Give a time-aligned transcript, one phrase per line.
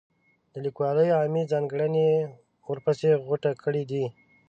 [0.53, 2.19] د لیکوالۍ عامې ځانګړنې یې
[2.69, 4.05] ورپسې غوټه کړي دي.